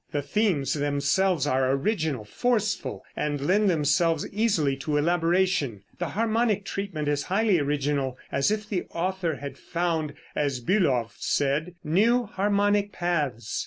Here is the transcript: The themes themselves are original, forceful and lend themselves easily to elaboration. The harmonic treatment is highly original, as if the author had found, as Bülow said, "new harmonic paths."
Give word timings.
The 0.11 0.23
themes 0.23 0.73
themselves 0.73 1.45
are 1.45 1.69
original, 1.69 2.25
forceful 2.25 3.05
and 3.15 3.39
lend 3.39 3.69
themselves 3.69 4.27
easily 4.33 4.75
to 4.77 4.97
elaboration. 4.97 5.83
The 5.99 6.09
harmonic 6.09 6.65
treatment 6.65 7.07
is 7.07 7.25
highly 7.25 7.59
original, 7.59 8.17
as 8.31 8.49
if 8.49 8.67
the 8.67 8.85
author 8.89 9.35
had 9.35 9.59
found, 9.59 10.15
as 10.35 10.59
Bülow 10.59 11.11
said, 11.19 11.75
"new 11.83 12.23
harmonic 12.25 12.91
paths." 12.93 13.59